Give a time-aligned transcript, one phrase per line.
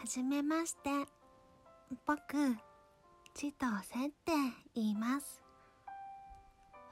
[0.00, 0.88] はじめまして。
[2.06, 2.16] 僕、
[3.34, 4.32] 千歳って
[4.74, 5.42] 言います。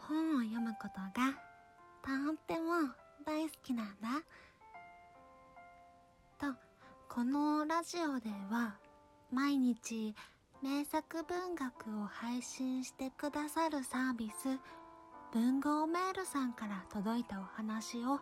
[0.07, 1.33] 本を読むことが
[2.03, 2.93] とっても
[3.25, 4.09] 大好きなんだ。
[6.39, 6.55] と、
[7.09, 8.77] このラジオでは
[9.33, 10.15] 毎日
[10.63, 14.59] 名作文学を配信してくださるサービス
[15.33, 18.21] 文豪メールさんから届いたお話を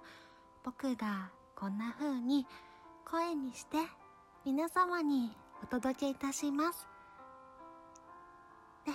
[0.62, 2.46] 僕がこんな風に
[3.05, 3.79] 声にして
[4.46, 6.87] 皆様にお届けいたします。
[8.87, 8.92] で、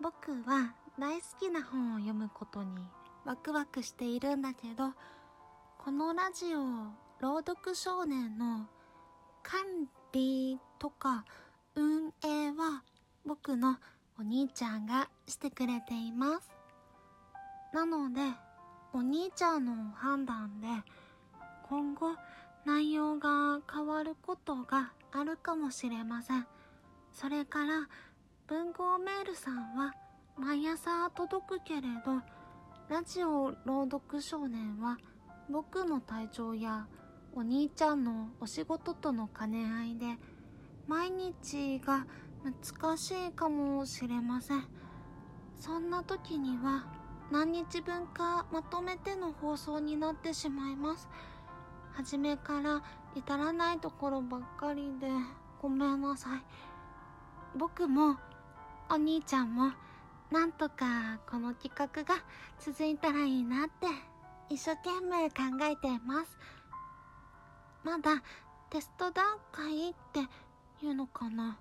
[0.00, 2.82] 僕は大好きな本を読むことに
[3.24, 4.90] ワクワクしているんだけど、
[5.78, 6.58] このラジオ
[7.20, 8.66] 朗読少年の
[9.44, 9.60] 管
[10.10, 11.24] 理とか
[11.76, 12.82] 運営は
[13.24, 13.76] 僕の
[14.18, 16.50] お兄ちゃんがしてくれています。
[17.72, 18.20] なので、
[18.92, 20.66] お兄ちゃんの判断で
[21.68, 22.16] 今後
[22.64, 26.46] 内容が変わることがあるかもしれません。
[27.12, 27.88] それから
[28.46, 29.94] 文豪メールさんは
[30.36, 32.22] 毎朝届くけれど、
[32.88, 34.98] ラジオ朗読少年は
[35.50, 36.86] 僕の体調や
[37.34, 40.18] お兄ちゃんのお仕事との兼ね合いで
[40.86, 42.06] 毎日が
[42.44, 44.64] 難しいかもしれません。
[45.58, 46.86] そんな時には
[47.30, 51.08] 何日分かまとめての放送になってしまいます。
[51.94, 52.82] 初めから
[53.14, 55.08] 至らないところばっかりで
[55.60, 56.42] ごめんなさい。
[57.56, 58.16] 僕も
[58.90, 59.72] お兄ちゃんも
[60.30, 62.22] なんとかこの企画が
[62.58, 63.86] 続いたらいいなって
[64.48, 66.38] 一生懸命考えています。
[67.84, 68.22] まだ
[68.70, 70.20] テスト段階って
[70.84, 71.58] いうのかな。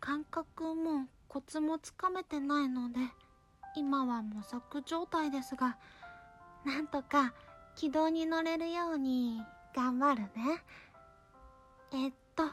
[0.00, 3.00] 感覚もコツもつかめてないので
[3.74, 5.76] 今は模索状態ですが
[6.64, 7.34] なんとか
[7.74, 9.42] 軌道に乗れるように
[9.76, 10.30] 頑張るね。
[11.92, 12.44] えっと、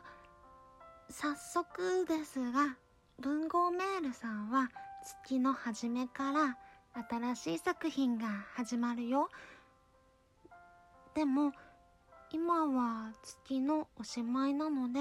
[1.10, 2.76] 早速ですが、
[3.18, 4.70] 文豪メールさんは
[5.24, 6.58] 月の初めから
[7.10, 9.30] 新しい作品が始まるよ。
[11.16, 11.54] でも、
[12.30, 15.00] 今は月のおしまいなので、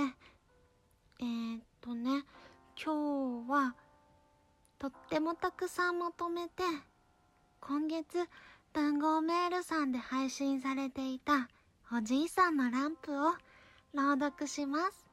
[1.18, 2.22] えー、っとね、
[2.80, 3.74] 今日は
[4.78, 6.62] とってもたくさんまとめて、
[7.60, 8.28] 今月
[8.72, 11.48] 文豪メールさんで配信されていた
[11.94, 13.32] おじいさんのランプを
[13.92, 15.06] 朗読します。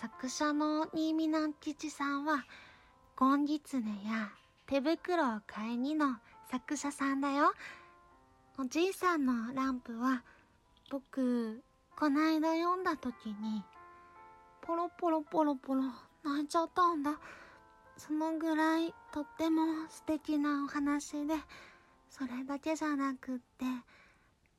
[0.00, 2.44] 作者の新見南吉さんは、
[3.16, 4.30] ゴンギツネや
[4.68, 6.14] 手袋を買いにの
[6.48, 7.52] 作者さんだよ。
[8.56, 10.22] おじいさんのランプは、
[10.92, 11.60] 僕、
[11.96, 13.64] こないだ読んだ時に、
[14.62, 15.82] ポロポロポロポロ
[16.22, 17.18] 泣いちゃったんだ。
[17.96, 21.34] そのぐらいとっても素敵なお話で、
[22.10, 23.64] それだけじゃなくって、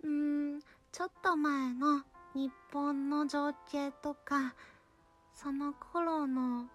[0.03, 0.59] うーん、
[0.91, 2.01] ちょっと前の
[2.33, 4.55] 日本の情景とか、
[5.35, 6.65] その頃の、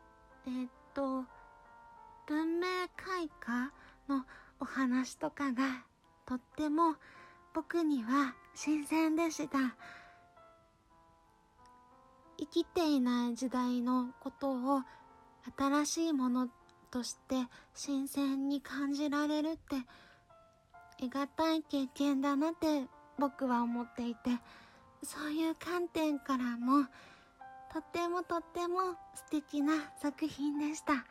[0.46, 1.24] えー、っと、
[2.26, 2.66] 文明
[2.96, 3.72] 開化
[4.08, 4.24] の
[4.60, 5.84] お話とかが
[6.26, 6.94] とっても
[7.52, 9.58] 僕には新鮮でした。
[12.38, 14.82] 生きていない時代のことを
[15.58, 16.48] 新しいもの
[16.90, 17.34] として
[17.74, 19.76] 新鮮に感じられるって
[20.98, 22.84] 得難い経験だなって
[23.18, 24.30] 僕は思っていて
[25.02, 26.86] そういう観点からも
[27.72, 31.04] とってもとっても素敵な作品でした。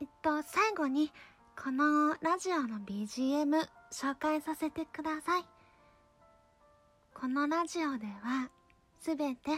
[0.00, 1.10] えっと、最後に
[1.62, 5.44] このラジオの BGM 紹介させてください。
[7.14, 8.50] このラジオでは
[9.00, 9.52] すべて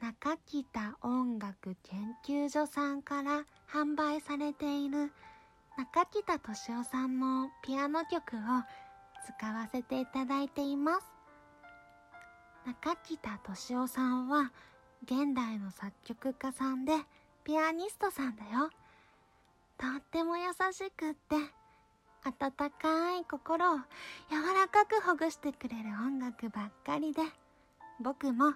[0.00, 5.10] 中北音楽研究所さんから販売されている
[5.78, 8.40] 中北敏夫さんのピアノ曲を
[9.38, 11.06] 使わせていただいています。
[12.66, 14.52] 中北敏夫さんは
[15.04, 16.92] 現代の作曲家さんで
[17.44, 18.70] ピアニストさんだよ。
[19.78, 21.36] とっても優しくって
[22.22, 23.78] 温かい心を
[24.30, 27.22] 柔らかくほぐしてくれる音楽ばっかりで
[27.98, 28.52] 僕も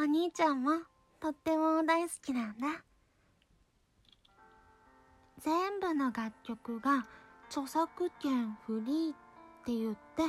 [0.00, 0.80] お兄ちゃんも
[1.20, 2.82] とっても大好きなんだ。
[5.44, 7.04] 全部の楽曲が
[7.48, 9.14] 著作権フリーっ
[9.64, 10.22] て言って、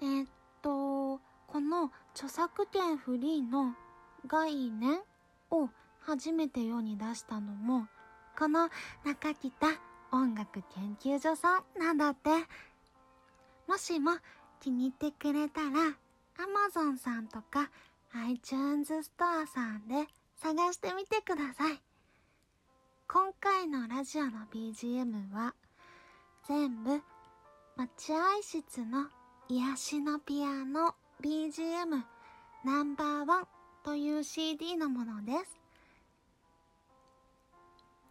[0.00, 0.28] えー、っ
[0.60, 3.74] と、この著作権フリーの
[4.26, 5.00] 概念
[5.50, 5.68] を
[6.00, 7.86] 初めて世に出したのも、
[8.38, 8.68] この
[9.04, 9.50] 中北
[10.10, 12.30] 音楽研究所さんなんだって。
[13.66, 14.12] もしも
[14.60, 15.96] 気に入ってくれたら、
[16.36, 17.70] Amazon さんとか
[18.12, 20.06] iTunes ストアさんで
[20.36, 21.91] 探してみてください。
[23.12, 25.54] 今回のラジオの BGM は
[26.48, 27.02] 全部
[27.76, 29.04] 待合室の
[29.50, 32.04] 癒しのピアノ BGM
[32.64, 33.46] ナンバーワン
[33.84, 35.60] という CD のものです。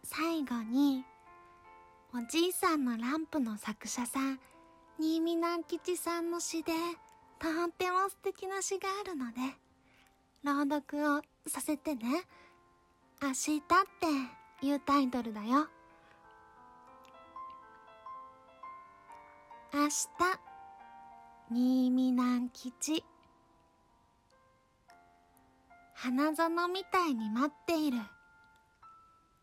[0.04, 1.04] 最後に、
[2.14, 4.38] おじいさんのランプの作者さん、
[5.00, 6.70] 新見南吉さんの詩で、
[7.40, 9.40] とっても素敵な詩があるので、
[10.44, 12.22] 朗読をさせてね。
[13.20, 13.60] 明日っ
[13.98, 15.66] ていうタイトルだよ。
[19.74, 19.90] 明日、
[21.50, 23.04] 新見南吉。
[25.94, 27.98] 花園みたいに待っている。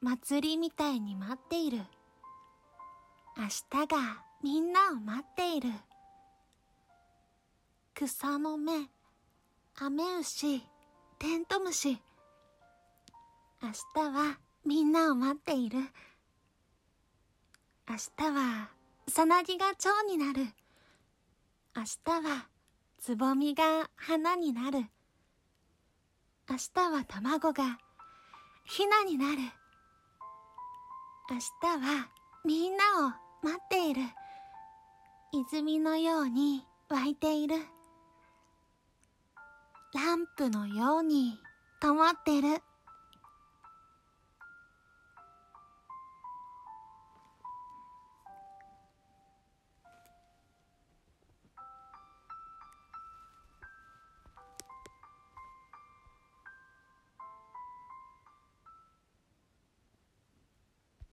[0.01, 1.79] 祭りみたいに待っている。
[3.37, 5.69] 明日がみんなを待っている。
[7.93, 8.89] 草の芽、
[9.79, 10.63] アメウシ、
[11.17, 12.01] テントウムシ。
[13.61, 15.79] 明日はみんなを待っている。
[17.89, 18.69] 明日は
[19.07, 20.47] さなぎが蝶になる。
[21.75, 22.47] 明日は
[22.99, 24.79] つぼみが花になる。
[26.49, 27.77] 明日は卵が
[28.65, 29.37] ひなになる。
[31.29, 32.09] 明日は
[32.43, 33.09] みんなを
[33.41, 34.01] 待っている。
[35.31, 37.55] 泉のように湧いている。
[39.93, 41.39] ランプのように
[41.79, 42.61] 灯ってる。